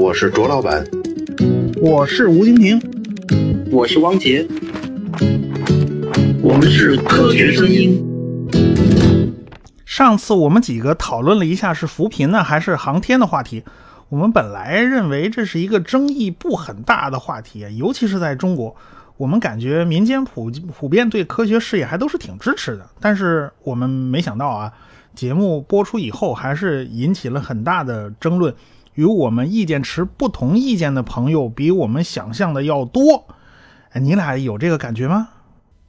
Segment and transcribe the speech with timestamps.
[0.00, 0.82] 我是卓老板，
[1.76, 2.80] 我是吴京平，
[3.70, 4.46] 我是汪杰，
[6.42, 8.02] 我们是科学声音。
[9.84, 13.62] 上次我们几个讨论了一下是扶贫呢还是航天的话题。
[14.08, 18.74] 我们本来认为这是一个争议不很大的话题，尤其是在中国，
[19.18, 22.88] 我们感觉民间普普遍对科学事业还都是挺支持的。
[23.00, 24.72] 但是我们没想到啊，
[25.14, 28.54] 节目播出以后还是引起了很大的争论，
[28.94, 33.26] 与我们意见持不同意见的朋友比我们想象的要多。
[33.94, 35.28] 你俩有这个感觉吗？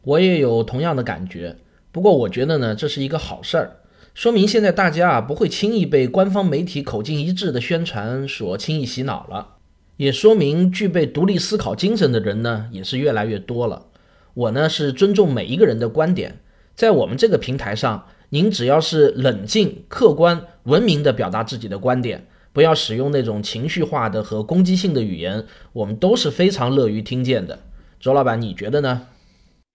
[0.03, 1.57] 我也有同样的感觉，
[1.91, 3.77] 不过我觉得呢，这是一个好事儿。
[4.13, 9.55] 说明现在大家啊不会轻易被官方媒体口径一致的宣传所轻易洗脑了，
[9.97, 13.85] 也说明具备独立思考精神的人呢也是越来越多了。
[14.33, 16.39] 我呢是尊重每一个人的观点，
[16.75, 27.57] 在我们这个平台上，您只要是冷静、客观、文明的表达自己的观点，不要使用那种情绪化的和攻击性的语言，我们都是非常乐于听见的。
[27.99, 29.01] 周老板，你觉得呢？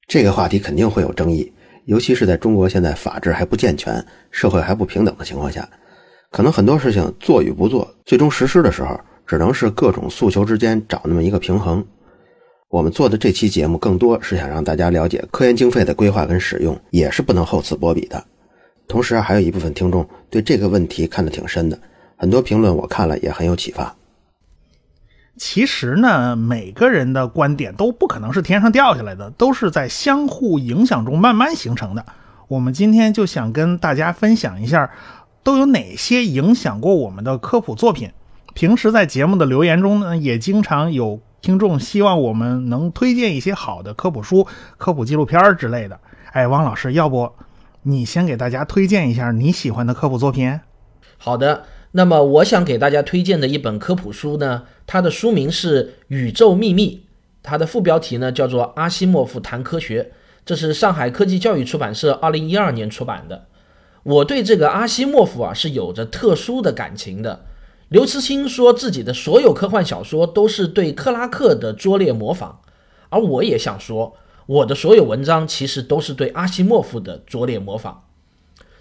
[0.08, 1.52] 这个话题肯定会有争议。
[1.86, 5.68] 尤其是在中国现在法治还不健全、社会还不平等的情况下，
[6.32, 11.84] 可能很多事情做与不做，最终实施的时候，只能是各种诉求之间找那么一个平衡。
[12.68, 18.22] 我们做的这期节目，更多是想让大家了解科研经费的规划跟使用，也是不能厚此薄彼的。
[18.88, 21.78] 同时，还有一部分听众对这个问题看得挺深的，
[22.16, 23.94] 很多评论我看了也很有启发。
[25.36, 32.04] 其实呢，每个人的观点都不可能是天上掉下来的，都是在相互影响中慢慢形成的。
[32.48, 34.90] 我们今天就想跟大家分享一下，
[35.42, 38.10] 都有哪些影响过我们的科普作品。
[38.54, 44.46] 平时在节目的留言中呢，也经常有听众希望我们能推荐一些好的科普书、
[44.78, 46.00] 科普纪录片之类的。
[46.32, 47.30] 哎，汪老师，要不
[47.82, 50.58] 你先给大家推荐一下你喜欢的科普作品？
[51.18, 51.66] 好的。
[51.92, 57.02] 那么，我想给大家推荐的一本科普书呢，它的书名是《宇宙秘密》，
[57.42, 60.02] 它的副标题呢叫做《阿西莫夫谈科学》，
[60.44, 63.46] 这是上海科技教育出版社二零一二年出版的。
[64.02, 67.46] 我对这个阿西莫夫啊是有着特殊的感情的。
[67.88, 72.56] 刘慈欣说自己的所有科幻小说都是对克拉克的拙劣模仿，
[73.08, 78.02] 而我也想说，我的所有文章其实都是对阿西莫夫的拙劣模仿。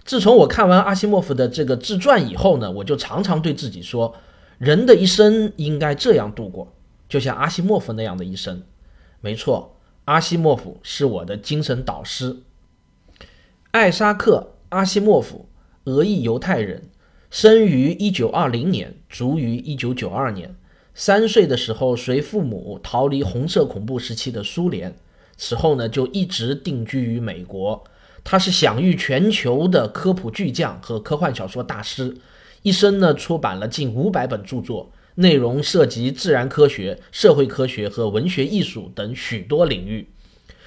[0.06, 4.14] 自从我看完阿西莫夫的这个自传以后呢，我就常常对自己说，
[4.56, 6.72] 人的一生应该这样度过，
[7.08, 8.62] 就像阿西莫夫那样的一生。
[9.20, 12.36] 没错，阿西莫夫是我的精神导师。
[13.72, 15.48] 艾沙克·阿西莫夫，
[15.84, 16.88] 俄裔犹太人，
[17.28, 20.56] 生于1920年，卒于1992年。
[20.94, 24.96] 三岁的时候随父母逃离红色恐怖时期的苏联，
[25.36, 27.84] 此后呢就一直定居于美国。
[28.28, 32.16] 他是享誉全球的科普巨匠和科幻小说大师，
[32.62, 40.08] 一生呢出版了近五百本著作，内容涉及自然科学、社会科学和文学艺术等许多领域，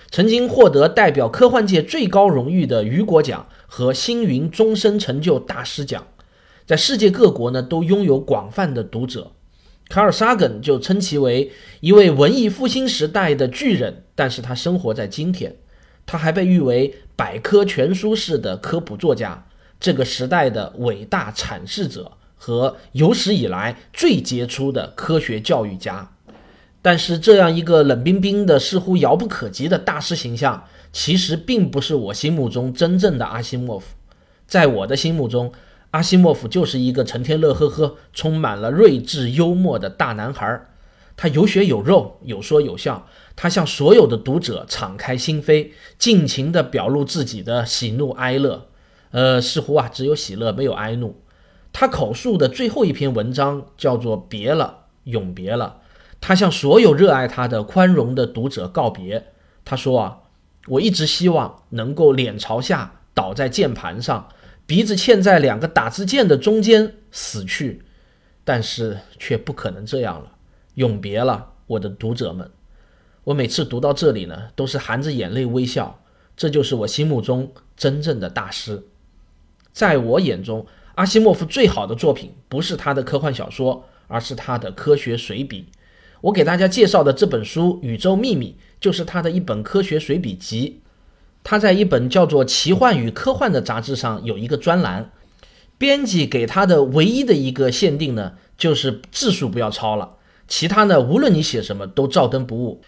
[0.09, 6.07] 曾经获得代表科幻界最高荣誉的雨果奖和星云终身成就大师奖，
[6.65, 9.33] 在世界各国呢都拥有广泛的读者。
[9.89, 15.57] 卡尔萨根就称其为一位文艺复兴时代的巨人，但是他生活在今天。
[16.05, 19.45] 他还被誉为百科全书式的科普作家，
[19.77, 26.13] 这个时代的伟大阐释者和有史以来最杰出的科学教育家。
[26.81, 30.63] 但是，这样一个冷冰冰的、似乎遥不可及的大师形象，
[30.93, 33.97] 其实并不是我心目中真正的阿西莫夫。
[34.47, 35.51] 在我的心目中，
[35.91, 40.67] 阿西莫夫就是一个成天乐呵呵、充满了睿智幽默的大男孩。
[41.17, 43.05] 他有血有肉，有说有笑。
[43.41, 48.67] 他向所有的读者敞开心扉，尽情地表露自己的喜怒哀乐。
[49.11, 51.21] 呃，似乎啊，只有喜乐，没有哀怒。
[51.71, 55.77] 他口述的最后一篇文章叫做《别了，永别了》。
[56.19, 59.27] 他向所有热爱他的宽容的读者告别。
[59.63, 60.17] 他说啊，
[60.67, 64.27] 我一直希望能够脸朝下倒在键盘上，
[64.65, 67.83] 鼻子嵌在两个打字键的中间死去，
[68.43, 70.33] 但是却不可能这样了。
[70.73, 72.51] 永别了，我的读者们。
[73.25, 75.99] 我每次读到这里呢，都是含着眼泪微笑。
[76.35, 78.83] 这就是我心目中真正的大师。
[79.73, 85.65] 在我眼中，阿西莫夫最好的作品不是他的科幻小说，而是他的科学随笔。
[86.21, 90.81] 我给大家介绍的这本书《宇宙秘密》就是他的一本科学随笔集。
[91.43, 95.11] 他在一本叫做《奇幻与科幻》的杂志上有一个专栏，
[95.77, 100.17] 编辑给他的唯一的一个限定呢，就是字数不要超了。
[100.47, 102.81] 其他呢，无论你写什么都照登不误。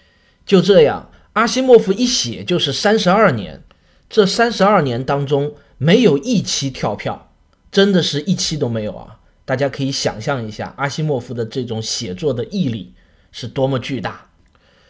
[0.51, 3.63] 就这样，阿西莫夫一写就是三十二年，
[4.09, 7.31] 这三十二年当中没有一期跳票，
[7.71, 9.19] 真的是一期都没有啊！
[9.45, 12.93] 大家可以想象一下，阿西莫夫的这种写作的毅力
[13.31, 14.27] 是多么巨大。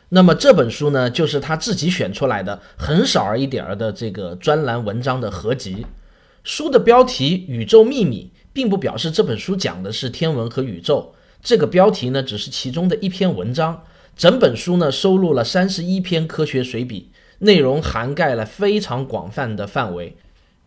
[0.09, 5.85] 那么这本书呢，就是他自己选出来的很少儿一点儿的这个专栏文章的合集。
[6.43, 11.13] 书的标题《宇宙秘密》并不表示这本书讲的是天文和宇宙，
[11.43, 13.83] 这个标题呢只是其中的一篇文章。
[14.15, 17.09] 整本书呢收录了三十一篇科学随笔，
[17.39, 20.15] 内容涵盖了非常广泛的范围，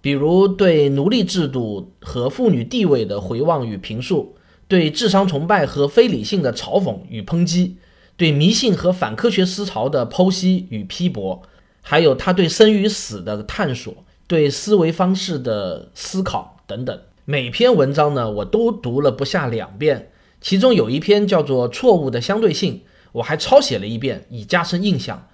[0.01, 4.37] 比如对奴隶制度和妇女地位的回望与评述，
[4.67, 7.77] 对智商崇拜和非理性的嘲讽与抨击。
[8.17, 11.43] 对迷信和反科学思潮的剖析与批驳，
[11.83, 13.93] 还有他对生与死的探索，
[14.29, 16.97] 对思维方式的思考等等。
[17.25, 20.13] 每篇文章呢，我都读了不下两遍。
[20.41, 22.75] 其中有一篇叫做《错误的相对性》，
[23.15, 25.29] 我还抄写了一遍，以加深印象。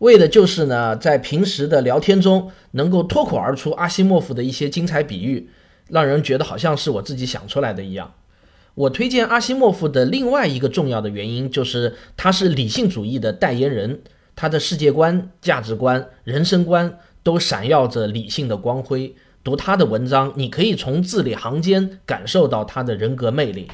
[0.00, 5.48] 为的就是呢，在平时的聊天中，能够脱口而出阿西莫夫的一些精彩比喻，
[5.88, 8.12] 让人觉得好像是我自己想出来的一样。
[8.74, 14.02] 我推荐阿西莫夫的另外一个重要的原因，就是他是理性主义的代言人，
[14.36, 19.14] 他的世界观、价值观、人生观都闪耀着理性的光辉。
[19.44, 23.68] 读他的文章，你可以从字里行间感受到他的人格魅力。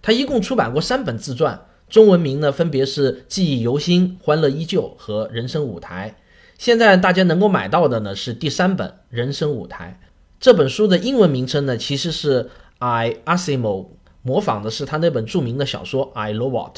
[0.00, 1.60] 他一共出版过三本自传，
[1.92, 6.16] 中文名呢分别是《记忆犹新》《欢乐依旧》和《人生舞台》。
[6.56, 10.00] 现在大家能够买到的呢是第三本《人生舞台》。
[10.40, 12.48] 这本书的英文名称呢其实是
[12.78, 13.88] I Asimo，。
[14.22, 16.72] 模仿的是他那本著名的小说《I Robot》，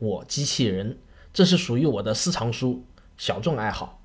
[0.00, 0.98] 我机器人，
[1.32, 2.84] 这是属于我的私藏书，
[3.16, 4.02] 小众爱好。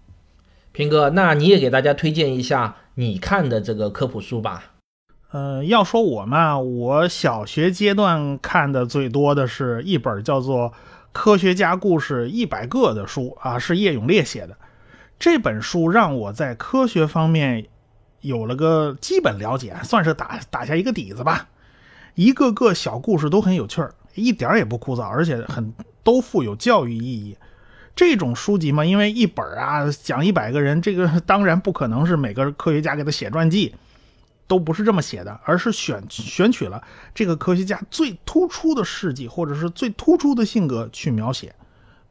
[0.71, 4.72] 平哥，那你也给大家推荐一下你看的这个科普书吧。
[5.33, 10.69] 呃，要说我嘛，我小学阶段看的最多的是一本叫做
[11.11, 14.55] 《科学家故事一百个》的书啊，是叶永烈写的。
[15.17, 17.65] 这本书让我在科学方面
[18.21, 21.49] 有了个基本了解，算是打打下一个底子吧。
[22.13, 27.35] 一个个小故事都很有趣儿，一点也不枯燥，而且很都富有教育意义。
[27.95, 33.73] 这种书籍嘛，因为一本啊讲一百个人，这个当然不可能是每个科学家给他写传记，
[34.53, 36.79] 都不是这么写的，而是选选取了
[37.15, 41.55] 这个科学家最突出的事迹或者是最突出的性格去描写。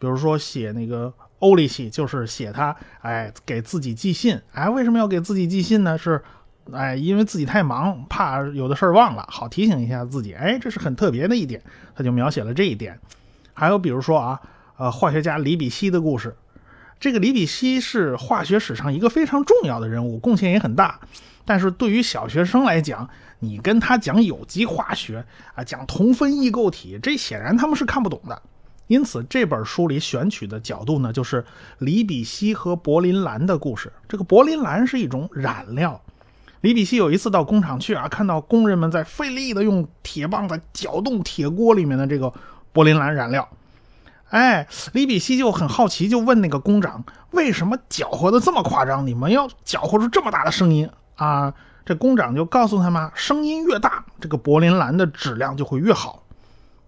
[0.00, 5.96] 比如说写那个欧利西，就是写他哎给自己寄信，哎为什么要给自己寄信呢？
[5.96, 6.20] 是。
[6.72, 10.32] 哎，因为自己太忙，怕有的事儿忘了，好提醒一下自己。
[10.32, 11.60] 哎，这是很特别的一点，
[11.92, 12.96] 他就描写了这一点。
[13.52, 14.40] 还有比如说啊，
[14.76, 16.36] 呃，化学家李比希的故事。
[17.00, 21.00] 这个李比希是化学史上一个非常重要的人物，贡献也很大。
[21.44, 23.08] 但是对于小学生来讲，
[23.40, 25.24] 你跟他讲有机化学
[25.54, 28.42] 啊，讲同分异构体，这显然他们是看不懂的。
[28.88, 31.44] 因此，这本书里选取的角度呢，就是
[31.78, 33.92] 李比希和柏林蓝的故事。
[34.08, 36.00] 这个柏林蓝是一种染料。
[36.60, 42.32] 李比希有一次到工厂去啊，看到工人们在费力的用铁棒子搅动铁锅里面的这个
[42.72, 43.48] 柏林蓝染料，
[44.28, 49.04] 哎，李比希就很好奇，就问那个工长为什么搅和的这么夸张？
[49.04, 51.54] 你们要搅和出这么大的声音啊？
[51.84, 56.22] 这工长就告诉他嘛，声音越大，这个柏林蓝的质量就会越好。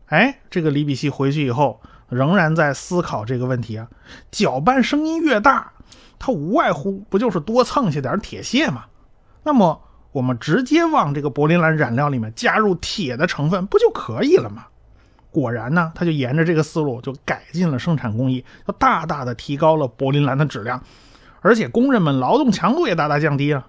[0.07, 3.89] 哎，这个李比希回去以后仍然在思考这个问题啊，
[4.31, 5.73] 搅拌声音越大，
[6.17, 8.85] 它无外乎不就是多蹭下点铁屑吗？
[9.43, 9.83] 那么
[10.13, 14.67] 我们直接往这个柏林蓝染料里面加入铁的成分，不就可以了吗？
[15.33, 20.81] 果然呢，他就沿着这个思路就改进了生产工艺，就大大的提高了柏林蓝的质量，
[21.41, 23.67] 而且工人们劳动强度也大大降低了。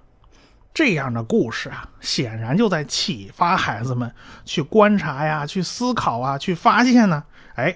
[0.76, 4.14] 这样的故事啊，显然就在启发孩子们
[4.44, 7.24] 去观察呀、去思考啊、去发现呢。
[7.56, 7.76] 哎，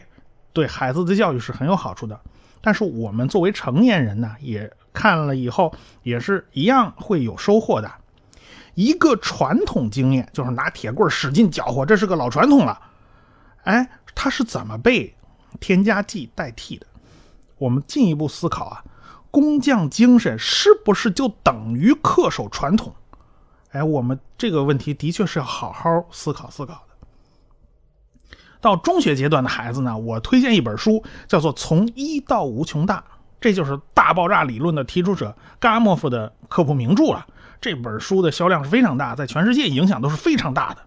[0.53, 2.19] 对孩子的教育是很有好处的。
[2.61, 4.71] 但是我们作为成年人呢，也。
[4.91, 7.89] 看了以后也是一样会有收获的。
[8.73, 12.81] 一个传统经验就是拿铁棍使劲搅和，这是个老传统了。
[13.63, 15.15] 哎，它是怎么被
[15.59, 16.87] 添加剂代替的？
[17.59, 18.83] 我们进一步思考啊，
[19.31, 22.93] 工匠精神是不是就等于恪守传统？
[23.71, 27.07] 哎，我们这个问题的确是要好好思考思考的。
[28.59, 32.97] 到中学阶段的孩子呢，我推荐一本书，叫做《从一到无穷大》。
[33.39, 37.25] 这就是大爆炸理论的提出者伽莫夫的科普名著了。
[37.61, 40.81] 这本书的销量是非常大，在全世界影响都是非常大的。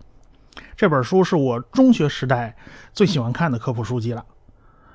[0.76, 2.56] 这本书是我中学时代
[2.92, 4.24] 最喜欢看的科普书籍了。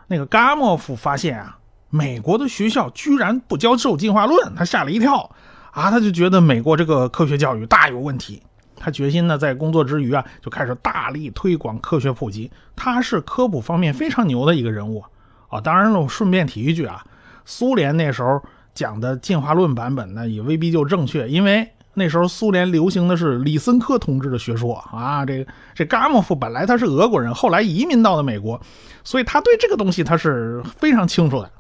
[0.05, 1.57] 那个伽莫夫发现啊，
[1.89, 5.29] 美国的学校居然不教授进化论，他吓了一跳
[5.71, 8.41] 啊，他就觉得美国这个科学教育大有问题。
[8.79, 12.51] 他决心呢，在工作之余啊，就开始大力推广科学普及。
[12.75, 15.03] 他是科普方面非常牛的一个人物
[15.49, 15.59] 啊。
[15.59, 17.03] 当然了，我顺便提一句啊。
[17.43, 18.39] 苏联那时候
[18.75, 28.61] 讲的进化论版本呢，也未必就正确，因为那时候苏联流行的是李森科同志的学说啊，这个这伽莫夫本来他是俄国人，后来移民到了美国，
[29.03, 31.51] 所以他对这个东西他是非常清楚的。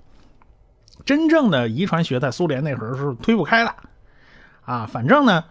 [1.07, 3.73] 真正的遗传学在苏联那会儿是推不开的
[4.65, 5.45] 啊，反正呢，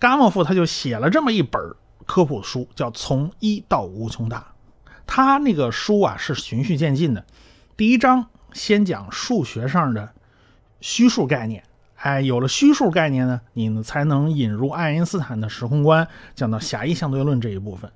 [0.00, 1.60] 伽莫夫他就写了这么一本
[2.06, 4.38] 科普书，叫《从一到无穷大》。
[5.06, 7.22] 他那个书啊是循序渐进的，
[7.76, 10.08] 第一章先讲数学上的
[10.80, 11.62] 虚数概念，
[11.96, 17.92] 哎，有了虚数概念呢，你才能引入爱因斯坦的时空观，讲到狭义相对论这一部分。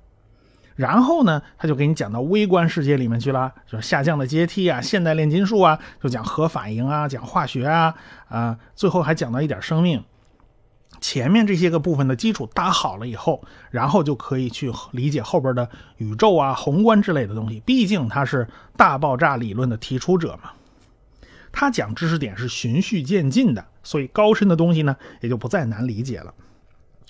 [0.75, 7.95] 然后呢，他就给你讲到微观世界里面去了，就是下降的阶梯啊，现代炼金术啊，就讲核反应啊，讲化学啊，
[8.27, 10.03] 啊，最后还讲到一点生命。
[11.01, 17.61] 前面这些个部分的基础搭好了以后，然后就可以去理解后边的宇宙啊、宏观之类的东西。
[17.65, 20.51] 毕竟他是大爆炸理论的提出者嘛，
[21.51, 26.33] 他讲知识点是循序渐进的，所以高深的东西呢也就不再难理解了。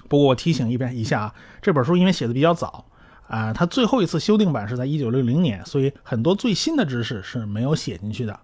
[0.07, 2.85] 不过我提醒一遍一下啊，这本书因为写的比较早
[3.27, 8.39] 啊，他最后一次修订版是在一九六零年，所以很多最新的知识是没有写进去的。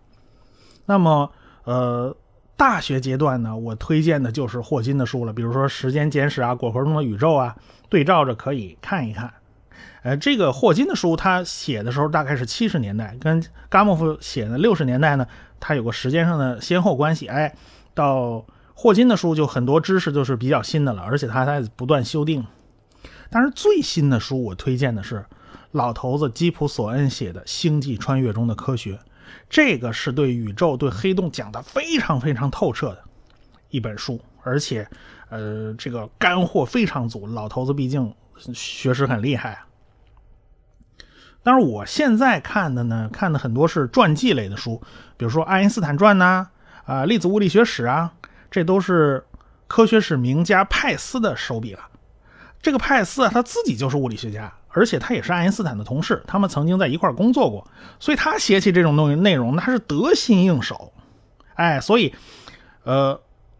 [0.85, 1.31] 那么，
[1.63, 2.15] 呃。
[2.57, 7.55] 大学阶段呢，我推荐的就是霍金的书了，比如说《时间简史》啊，《果核中的宇宙》啊，
[7.89, 9.33] 对照着可以看一看。
[10.03, 15.25] 呃，这个霍金的书他写的时候大概是七十年代，跟伽莫夫写的六十年代呢，
[15.59, 17.25] 他有个时间上的先后关系。
[17.25, 17.51] 哎，
[17.95, 18.45] 到
[18.75, 22.45] 霍金的书就很多知识就是比较新的了，而且他在不断修订。
[23.31, 25.25] 但是最新的书我推荐的是
[25.71, 28.93] 老头子基普索恩写的《星际穿越中的科学》。
[29.50, 33.01] 这个是对宇宙、对黑洞讲的非常非常透彻的
[33.69, 34.85] 一本书，而且，
[35.29, 37.25] 呃，这个干货非常足。
[37.27, 38.13] 老头子毕竟
[38.53, 39.67] 学识很厉害啊。
[41.41, 44.81] 但是我现在看的呢，看的很多是传记类的书，
[45.15, 46.50] 比如说《爱因斯坦传》呐，
[46.85, 48.13] 啊，《粒子物理学史》啊，
[48.51, 49.25] 这都是
[49.67, 51.79] 科学史名家派斯的手笔了。
[52.62, 54.51] 这个派斯啊，他自己就是物理学家。
[54.74, 57.68] 而且他也是爱因斯坦的同事，他们曾经在一块工作过，
[58.00, 60.94] 所以他写起这种东西内容，他是得心应手。
[61.56, 62.15] 哎，所以，
[62.84, 63.20] 呃，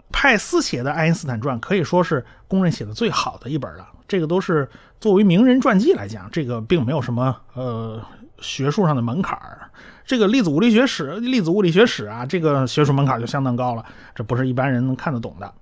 [0.10, 3.86] 派斯写的《爱因斯坦传》可以说是公认写的最好的一本了。
[4.08, 4.70] 这个都是
[5.02, 8.02] 作为名人传记来讲，这个并没有什么呃
[8.40, 9.70] 学术上的门槛儿
[10.06, 13.84] 这个粒子物理学史、粒子物理学史啊，这个学术门槛就相当高了，
[14.16, 15.54] 这不是一般人能看得懂的。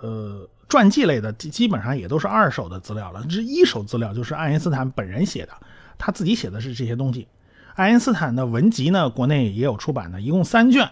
[0.00, 0.48] 呃。
[0.68, 5.52] 传记类的基基本上也都是二手的资料了，这一手资料就是爱因斯坦本人写的，
[5.98, 7.28] 他自己写的是这些东西。
[7.74, 10.88] 爱因斯坦的文集呢，国内也有出版的，一共三卷，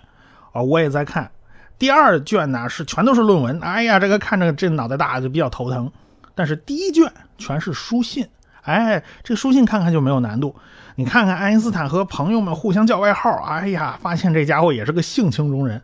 [0.53, 1.31] 啊，我也在看。
[1.79, 5.91] 第二卷呢是全都是论文，哎呀，这个看着这脑袋大就比较头疼。
[6.35, 8.27] 但是第一卷全是书信，
[8.63, 10.55] 哎，这书信看看就没有难度。
[10.97, 15.81] 你看看爱因斯坦和朋友们互相叫外号，哎呀，发现这家伙也是个性情中人。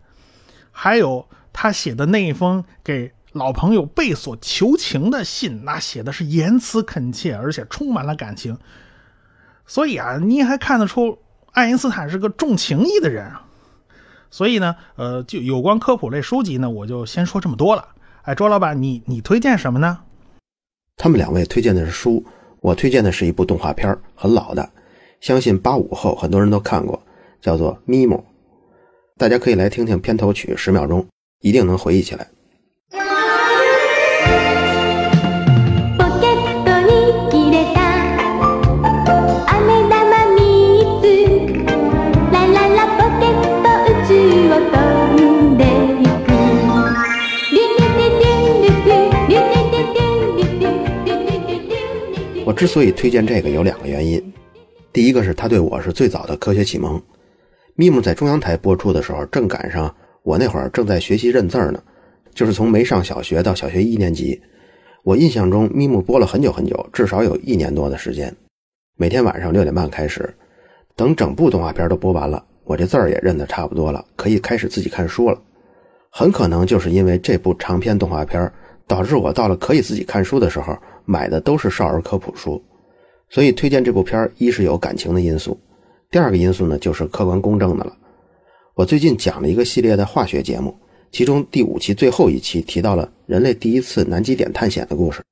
[0.72, 3.12] 还有他写的那一封给。
[3.38, 8.58] 老朋友贝索求情的信，那写的是言辞恳切，而且充满了感情。
[9.64, 11.16] 所以啊，你还看得出
[11.52, 13.46] 爱因斯坦是个重情义的人啊。
[14.30, 17.88] 所以呢，呃，就有关科普类书籍呢，我就先说这么多了。
[18.22, 20.00] 哎，周老板，你你推荐什么呢？
[20.96, 22.22] 他们两位推荐的是书，
[22.60, 24.68] 我推荐的是一部动画片，很老的，
[25.20, 27.00] 相信八五后很多人都看过，
[27.40, 28.18] 叫做《咪蒙》。
[29.16, 31.06] 大家可以来听听片头曲，十秒钟，
[31.40, 32.26] 一定能回忆起来。
[52.48, 54.32] 我之所以推荐这个有两个原因，
[54.90, 56.98] 第一个是他对我是最早的科学启蒙。
[57.74, 61.82] 咪姆在中央台播出的时候，正赶上我那会儿正在学习认字儿呢，
[62.32, 64.40] 就是从没上小学到小学一年级。
[65.04, 68.34] 我印象中咪姆播了很久很久，至少有一年多的时间。
[68.96, 70.34] 每天晚上六点半开始，
[70.96, 75.38] 等整部动画片都播完了，我这字儿也认得差不多了，可以开始自己看书了。
[76.10, 78.50] 很可能就是因为这部长篇动画片，
[78.88, 80.76] 导致我到了可以自己看书的时候。
[81.10, 82.62] 买的都是少儿科普书，
[83.30, 85.58] 所以推荐这部片一是有感情的因素，
[86.10, 87.96] 第二个因素呢就是客观公正的了。
[88.74, 90.78] 我最近讲了一个系列的化学节目，
[91.10, 95.22] 其中第五期最后一期提到了人类第一次南极点探险的故事。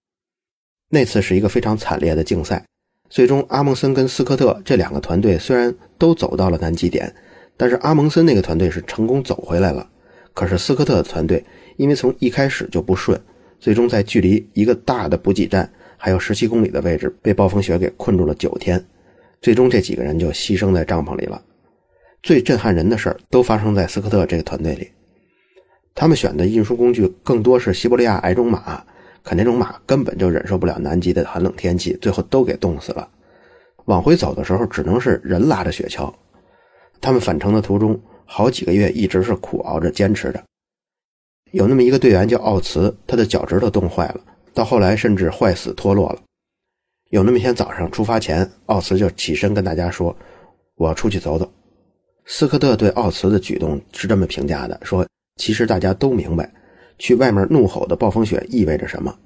[0.89, 2.65] 那次是一个非常惨烈的竞赛，
[3.11, 7.15] 最终阿蒙森跟斯科特这两个团队虽然都走到了南极点，
[7.55, 9.87] 但是阿蒙森那个团队是成功走回来了，
[10.33, 11.45] 可是斯科特的团队
[11.77, 13.21] 因为从一开始就不顺。
[13.67, 18.81] 最终在距离一个大的补给站还有十七公里的位置，被暴风雪给困住了九天。
[19.43, 21.43] 最终这几个人就牺牲在帐篷里了。
[22.23, 24.89] 最震撼人的事儿都发生在斯科特这个团队里。
[25.97, 28.81] 他们选的运输工具更多是西伯利亚矮种马，
[29.25, 33.09] 可那种马根本就忍受不了南极的寒冷天气，最后都给冻死了。
[33.87, 36.15] 往回走的时候，只能是人拉着雪橇。
[37.01, 40.41] 他们返程的途中，好几个月一直是苦熬着坚持着。
[41.57, 44.21] 有那么一个队员叫奥茨，他的脚趾头冻坏了，
[44.53, 46.21] 到后来甚至坏死脱落了。
[47.09, 50.15] 有那么一天早上出发前，奥茨就起身跟大家说
[50.77, 51.51] ：“我要出去走走。”
[52.27, 56.53] 斯科特对奥茨的举动是这么评价的：“说其实大家都明白，
[56.99, 59.17] 去外面怒吼的暴风雪意味着什么，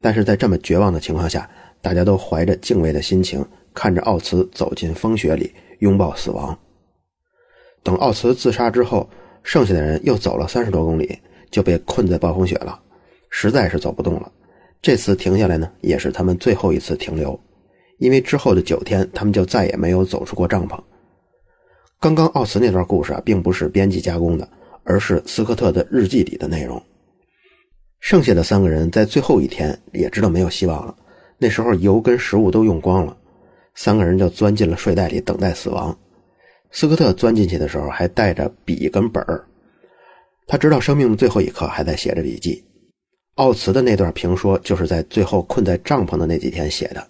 [0.00, 1.48] 但是在这么绝望的情况下，
[1.80, 6.58] 大家都怀着敬畏的心情看着奥茨走进风雪里，拥抱死亡。
[7.84, 9.08] 等奥茨自杀之后，
[9.44, 11.16] 剩下的人又走了三十多公里，
[11.50, 12.80] 就被困在暴风雪了，
[13.30, 14.30] 实在是走不动了。
[14.80, 17.38] 这次停下来呢，也是他们最后一次停留，
[17.98, 20.78] 因为之后的九天，他们就再也没有走出过帐篷。”
[22.00, 24.48] 刚刚奥茨那段故事啊，并不是编辑加工的，
[24.84, 26.80] 而是斯科特的日记里的内容。
[27.98, 30.94] 剩下的三个人在最后一天也知道没有希望了，
[31.38, 33.16] 那时候油跟食物都用光了，
[33.74, 35.98] 三个人就钻进了睡袋里等待死亡。
[36.70, 39.44] 斯科特钻进去的时候还带着笔跟本儿，
[40.48, 42.64] 他直到生命的最后一刻还在写着笔记。
[43.36, 47.06] 奥茨的那段评说就是在最后困在帐篷的那几天写的。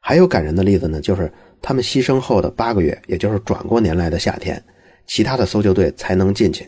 [0.00, 1.28] 还有感人的例子呢，就是。
[1.60, 4.62] 他们牺牲后的八个月，也就是转过年来的夏天，
[5.08, 6.64] 其他的搜救队才能进去，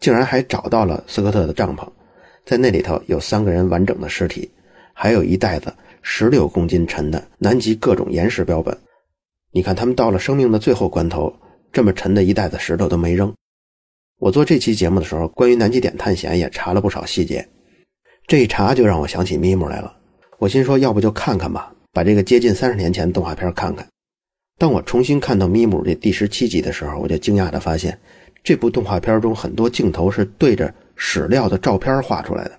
[0.00, 1.86] 竟然还找到了斯科特的帐篷，
[2.46, 4.50] 在那里头有三个人完整的尸体，
[4.94, 8.74] 还有一袋子十六公斤沉的南极各种岩石标本。
[9.52, 11.30] 你看，他们到了生命的最后关头，
[11.70, 13.30] 这么沉的一袋子石头都没扔。
[14.20, 17.48] 我做这期节目的时候，关于南极点探险也查了不少细节，
[18.26, 19.96] 这一查就让我想起咪姆来了。
[20.38, 23.86] 我心说，要不就看看吧，把这个接近三十年前动画片看看。
[24.58, 27.98] 当我重新看到《咪姆》这第十七集的时候，我就惊讶地发现，
[28.44, 32.52] 这部动画片中很多镜头是对着史料的照片画出来的。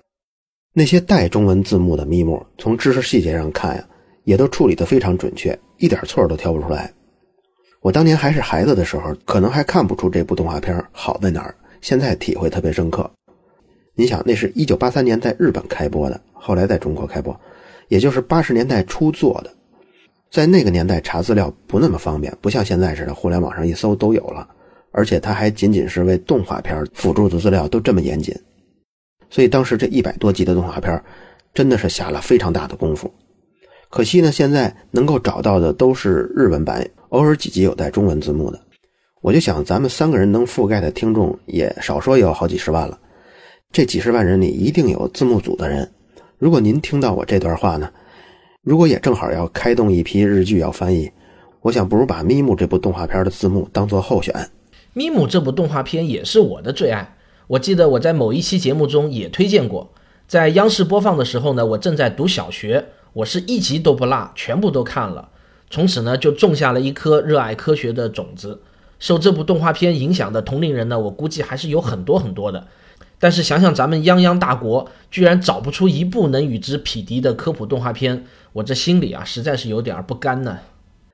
[0.74, 3.88] 那些带中文字幕的咪姆，从知识细节上看呀，
[4.24, 6.92] 也都处理得非常准确，一点错都挑不出来。
[7.82, 13.10] 我当年还是孩子的时候，可能还看不出这部动画片好在哪儿，现在体会特别深刻。
[13.94, 17.38] 你想，那是一九八三年在日本开播的，后来在中国开播，
[17.88, 19.52] 也就是八十年代初做的。
[20.30, 24.48] 在那个年代查资料不那么方便，不像现在似的，互联网上一搜都有了。
[24.92, 28.32] 而且它还仅仅是为动画片辅助的资料都这么严谨，
[29.28, 31.02] 所以当时这一百多集的动画片
[31.52, 33.12] 真的是下了非常大的功夫。
[33.92, 38.58] 可惜呢，现在能够找到的都是日文版，偶尔几集有带中文字幕的。
[39.20, 42.98] 我就想，咱们三个人能覆盖的听众也少说也有好几十万了。
[43.70, 45.86] 这几十万人里一定有字幕组的人。
[46.38, 47.90] 如果您听到我这段话呢？
[48.62, 51.10] 如果也正好要开动一批日剧要翻译，
[51.60, 54.34] 我想不如把《咪姆》这部动画片的字幕当做候选。
[54.94, 57.14] 《咪姆》这部动画片也是我的最爱，
[57.46, 59.92] 我记得我在某一期节目中也推荐过。
[60.26, 62.82] 在央视播放的时候呢，我正在读小学，
[63.14, 65.28] 我是一集都不落，全部都看了。
[65.68, 68.60] 从此呢，就种下了一颗热爱科学的种子。
[68.98, 72.66] 受这部动画片影响的同龄人呢，我估计还是有很多很多的。
[73.18, 80.58] 但是想想咱们泱泱大国，居然找不出一部能与之匹敌的科普动画片，我这心里啊实在是有点不甘呢。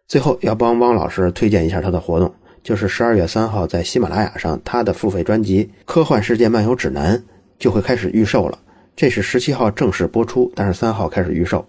[0.07, 2.33] 最后要帮汪老师推荐一下他的活动，
[2.63, 7.19] 就是十二月三号在喜马拉雅上，他的付费专辑《科幻世界漫游指南》
[7.59, 8.59] 就会开始预售了。
[8.97, 11.67] 这是十七号正式播出，但是三号开始预售。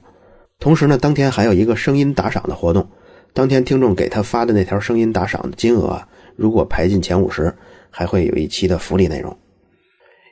[0.59, 2.85] 同时呢，当天还有一个声音打赏的活动，
[3.33, 6.01] 当天听众给他发的那条声音打赏的金额，
[6.35, 7.53] 如果排进前五十，
[7.89, 9.35] 还会有一期的福利内容。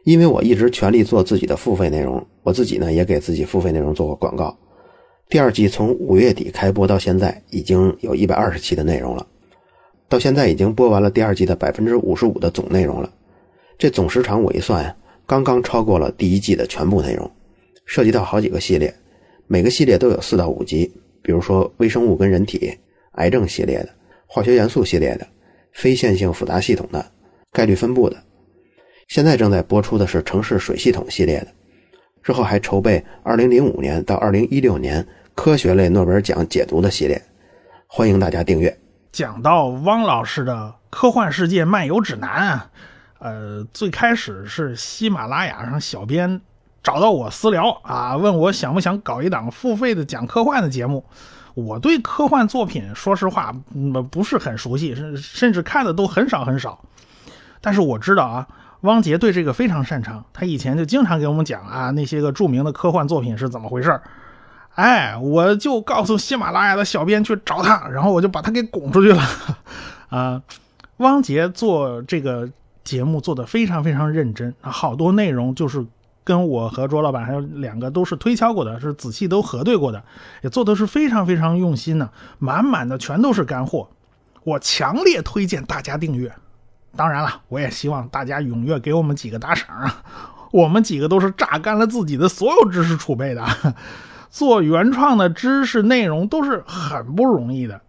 [0.03, 4.57] 因为我一直全力做自己的付费内容，我自己呢也给自己付费内容做过广告。
[5.29, 9.25] 第二季从五月底开播到现在，已经有一百二十期的内容了。
[10.09, 13.09] 到现在已经播完了第二季的百分之五十五的总内容了。
[13.77, 17.29] 这总时长我一算呀，刚刚超过了第一季的全部内容。
[17.85, 18.93] 涉及到好几个系列，
[19.47, 20.91] 每个系列都有四到五集。
[21.23, 22.73] 比如说微生物跟人体、
[23.13, 23.89] 癌症系列的、
[24.25, 25.27] 化学元素系列的、
[25.73, 27.05] 非线性复杂系统的、
[27.51, 28.15] 概率分布的。
[29.09, 31.47] 现在正在播出的是城市水系统系列的，
[32.23, 35.05] 之后还筹备2005年到2016年
[35.35, 37.21] 科学类诺贝尔奖解读的系列，
[37.87, 38.77] 欢迎大家订阅。
[39.11, 42.71] 讲到汪老师的科幻世界漫游指南啊，
[43.19, 46.39] 呃，最开始是喜马拉雅上小编
[46.87, 51.03] 找到我私聊啊，问我想不想搞一档付费的讲科幻的节目。
[51.53, 56.79] 我对科幻作品说实话，嗯，不是很熟悉，甚甚至看的都很少很少。
[57.59, 58.47] 但是我知道啊。
[58.81, 64.01] 汪杰对这个非常擅长，他以前就经常给我们讲啊那些个著名的科幻作品是怎么回事儿
[64.75, 69.21] 哎，我就告诉喜马拉雅的小编去找他，然后我就把他给拱出去了。
[70.07, 70.41] 啊，
[70.97, 72.49] 汪杰做这个
[72.85, 75.83] 节目做得非常非常认真，好多内容就是
[76.27, 80.03] 跟我和卓老板还有两个都是推敲过的，是仔细都核对过的，
[80.41, 83.87] 也做的是非常非常用心的，满满的全都是干货。
[84.43, 86.29] 我强烈推荐大家订阅。
[86.97, 90.03] 当然了，我也希望大家踊跃给我们几个打赏啊！
[90.51, 93.45] 我们几个都是榨干了自己的所有知识储备的，
[94.29, 97.79] 做原创的知识内容都是很不容易的。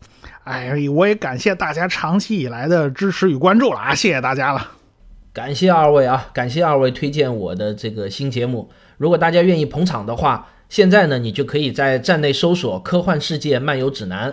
[0.44, 3.94] 哎，我也感谢大家长期以来的支持与关注了啊！
[3.94, 4.77] 谢谢大家了，
[5.38, 8.68] 感谢二位啊，感谢二位推荐我的这个新节目。
[8.96, 14.32] 如果大家愿意捧场的话，现在呢，你就可以在站内搜索《科幻世界漫游指南》，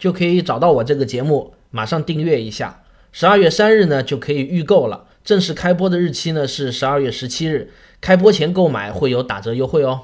[0.00, 2.82] 就可以找到我这个节目，马上订阅一下。
[3.12, 10.00] 十二月三日呢就可以预购了，正式开播的日期呢是十二月十七日，开播前购买会有打折优惠哦。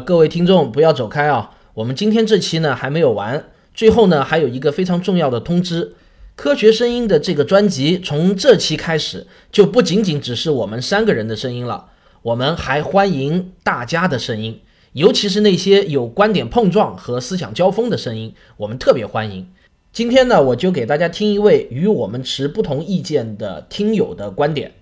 [0.00, 5.94] 各位听众不要走开啊，我们今天这期呢还没有完，最后呢还有一个非常重要的通知，
[6.36, 11.86] 科学声音的这个专辑从这期开始就不仅仅只是我们三个人的声音了。
[12.22, 14.60] 我们还欢迎大家的声音，
[14.92, 19.48] 尤其是那些有观点碰撞和思想交锋的声音，我们特别欢迎。
[19.92, 24.72] 今天呢，我就给大家听一位与我们持不同意见的听友的观点。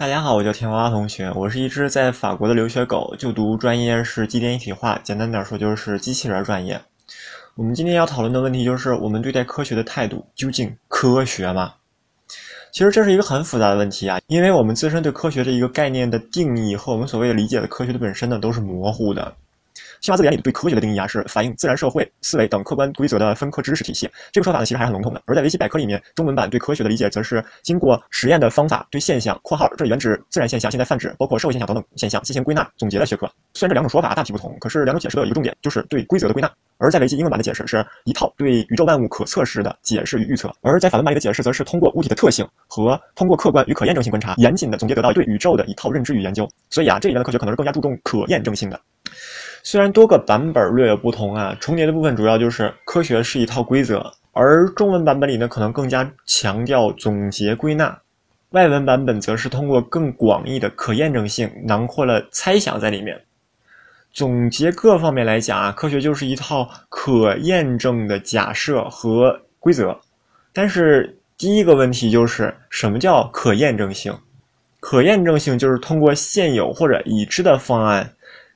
[0.00, 6.80] 大家好，我叫田娃娃同学，我是一只在法国的留学狗，就读专业是机电一体化，简单点说就是机器人专业。
[7.54, 11.74] 我们今天要讨论的问题就是，我们对待科学的态度究竟科学吗？
[12.72, 19.36] 其实这是一个很复杂的问题啊，因为我们自身对科学这一个概念的定义和我们所谓的理解的科学的本身呢，都是模糊的。
[20.00, 24.08] 新华字典里对科学的定义啊，是反映自然社会思维等客观规则的分科知识体系。
[24.32, 25.22] 这个说法呢，其实还是很笼统的。
[25.26, 33.30] 而在维基百科里面，中文版对科学的理解，则是经过实验的方法对现象（括号这里原指自然现象，现在泛指包括社会现象等等现象）进行归纳总结的学科。
[33.52, 36.50] 虽然这两种说法大体不同，可是两种解释都有一个重点，就是对规则的归纳。
[36.78, 46.48] 而在维基英文版的解释是一套对宇宙万物可测试的解释与预测，而在法文版里的解释则是通过物体的特性和通过客观与可验证性观察，严谨的总结得到对宇宙的一套认知与研究。
[46.70, 48.80] 所以啊，这里面的科学可能是更加注重可验证性的。
[49.62, 58.00] 虽然多个版本略有不同啊，重叠的部分主要就是科学是一套规则，而中文版本里呢，可能更加强调总结归纳，
[58.50, 63.20] 外文版本则是通过更广义的可验证性囊括了猜想在里面。
[64.12, 69.96] 总结各方面来讲啊，科学就是一套可验证的假设和规则。
[70.52, 74.12] 但是第一个问题就是什么叫可验证性？
[74.80, 78.10] 可验证性就是通过现有或者已知的方案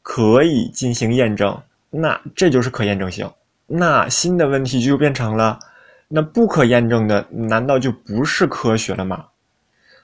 [0.04, 3.28] 可以进行验证，那这就是可验证性。
[3.66, 5.58] 那新的问题就变成了，
[6.06, 9.24] 那不可验证的难道就不是科学了吗？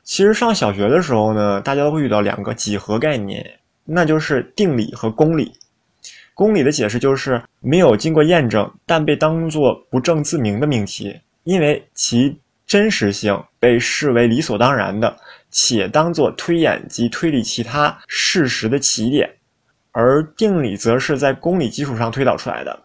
[0.02, 3.58] 其实上小学的时候呢，大家都会遇到两个几何概念。
[3.92, 5.52] 那就是定理和公理。
[6.32, 15.16] 公理的解释就是没有经过验证，但被当作不证自明的命题，因为其真实性被视为理所当然的，
[15.50, 19.28] 且当作推演及推理其他事实的起点。
[19.92, 22.78] 而定理则是在公理基础上推导出来的。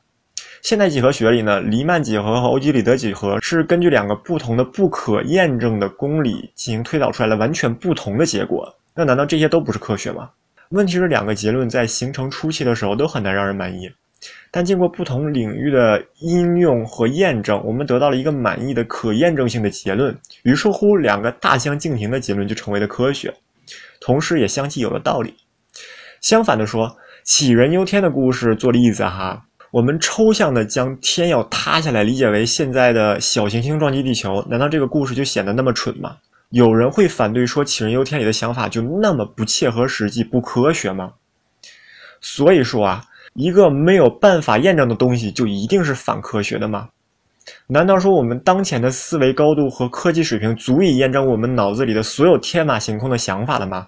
[0.61, 8.75] 现代几何学里呢，黎曼几何和欧几里得几何是根据两个不同的不可验证的公理进行推导出来的完全不同的结果。
[8.95, 10.29] 那难道这些都不是科学吗？
[10.69, 13.87] 问题是，两个结论在形成初期的时候都很难让人满意，
[14.49, 20.17] 但经过不同领域的应用和验证，我们得到了一个满意的可验证性的结论。
[20.41, 23.31] 于是乎，两个大相径庭的结论就成为了科学，
[24.01, 25.35] 同时也相继有了道理。
[26.21, 36.17] 相反的说，杞人忧天的故事做例子哈，我们抽象的将天要塌下来理解为现在的小行星撞击地球，难道这个故事就显得那么蠢吗？
[36.49, 41.11] 有人会反对说“杞人忧天”里的想法就那么不切合实际、不科学吗？
[42.21, 46.89] 所以说啊，一个没有办法验证的东西就一定是反科学的吗？
[47.67, 53.87] 难道说我们当前的思维高度和科技水平足以验证我们脑子里的所有天马行空的想法了吗？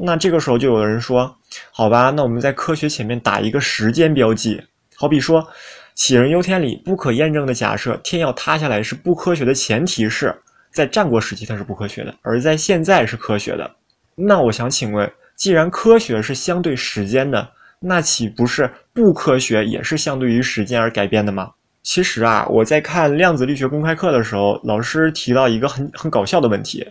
[0.00, 1.36] 那这个时候就有人说
[1.72, 4.62] ：“好吧，那我们在科学前面打一个时间标记，
[4.94, 5.46] 好比说
[5.96, 10.34] ‘杞人忧天’里不可验证的假设，天要塌下来是不科学的前提是。”
[10.70, 13.68] 在战国时期它是不科学的，而在现在是科学的。
[14.14, 21.50] 那我想请问，既然科学是相对时间的，那岂不是不科学也是相对于时间而改变的吗？
[21.82, 26.86] 其实啊，我在看量子力学公开课的时候，老师提到一个很很搞笑的问题，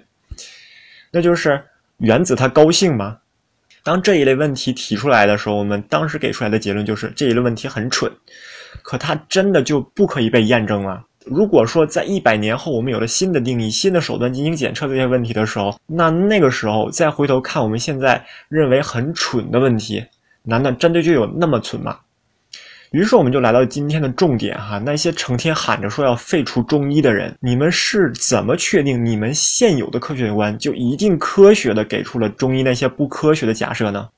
[1.11, 1.63] 那就是
[1.97, 3.17] 原子它高兴吗？
[3.83, 8.11] 当这一类问题提出来的时候，我们当时给出来的结论就是这一类问题很蠢。
[8.83, 11.03] 可它真的就不可以被验证吗？
[11.25, 20.05] 如果说在一百年后我们有了新的定义、新的手段进行检测这些问题的时候，那那个时候再回头看我们现在认为很蠢的问题，
[20.43, 21.97] 难道真的就有那么蠢吗？
[22.97, 34.09] 于是我们就来到今天的重点哈，那些成天喊着说要废除中医的人，你们是怎么确定你们现有的科学观就一定科学的给出了中医那些不科学的假设呢？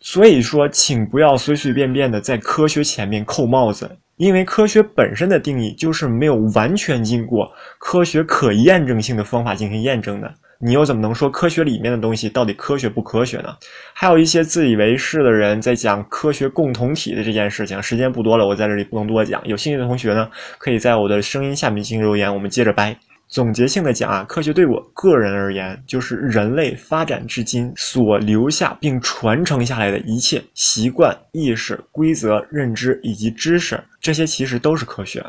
[0.00, 10.30] 所以说，请不要随随便便的在科学前面扣帽子，因为科学本身的定义就是没有完全经过科学可验证性的方法进行验证的。
[10.60, 13.54] 你又怎么能说科学里面的东西到底科学不科学呢？
[13.94, 17.80] 还有一些自以为是的人在讲科学共同体的这件事情。
[17.80, 19.40] 时间不多了，我在这里不能多讲。
[19.46, 22.96] 有兴趣的同学呢，可以在我的声音下面进行留言，我们接着掰。
[23.28, 35.22] 总结性的讲啊，科学对我个人而言，就是人类发展至今所留下并传承下来的一切习惯、意识、规则、认知以及知识，这些其实都是科学。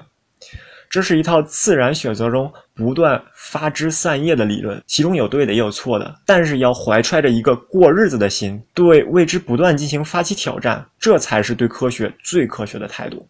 [0.89, 13.27] 这是一套自然选择中不断发枝散叶的理论，其中有对的也有错的，但是要怀揣着一个过日子的心，对未知不断进行发起挑战，这才是对科学最科学的态度。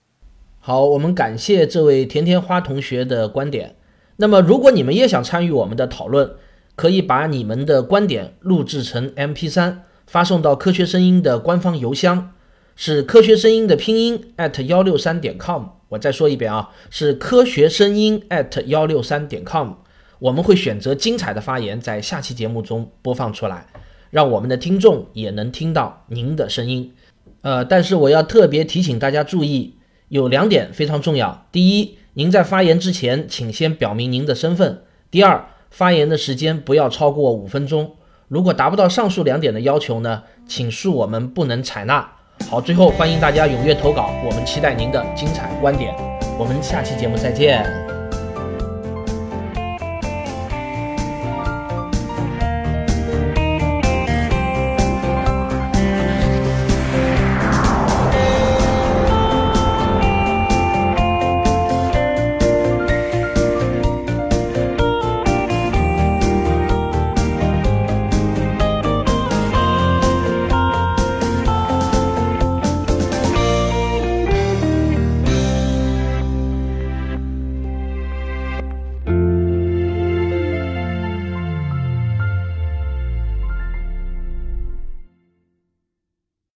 [0.60, 3.76] 好，我们感谢这位甜甜花同学的观点。
[4.17, 6.32] 那么，如果你们也想参与我们的讨论，
[6.76, 12.32] 可以把你们的观点录制成 MP3，发送到科学声音的官方邮箱，
[12.76, 15.78] 是科学声音的拼音 at 幺六三点 com。
[15.89, 19.73] 我再说一遍啊，是科学声音 at 幺六三点 com，
[20.19, 23.65] 我们会选择精彩的发言，在下期节目中播放出来，
[24.12, 26.93] 让我们的听众也能听到您的声音。
[27.41, 29.75] 呃，但是我要特别提醒大家注意，
[30.10, 37.95] 有两点非常重要：第一，您在发言之前，请先表明您的身份；第二，发言的时间不要超过五分钟。
[38.28, 42.12] 如果达不到上述两点的要求呢，请恕我们不能采纳。
[42.47, 45.93] 好，最后欢迎大家踊跃投稿，我们期待您的精彩观点。
[46.38, 47.98] 我们下期节目再见。